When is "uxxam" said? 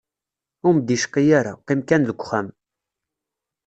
2.23-2.47